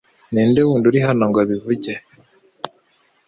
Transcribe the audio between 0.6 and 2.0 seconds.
wundi uri hano ngo abivuge